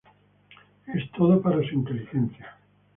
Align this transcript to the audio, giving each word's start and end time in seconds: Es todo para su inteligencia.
Es 0.95 1.11
todo 1.11 1.39
para 1.43 1.57
su 1.61 1.75
inteligencia. 1.75 2.57